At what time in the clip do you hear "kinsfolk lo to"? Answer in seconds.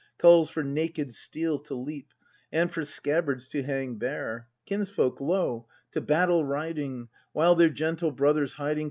4.65-6.01